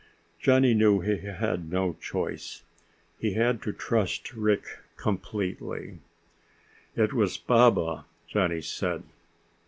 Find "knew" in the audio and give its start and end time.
0.73-1.01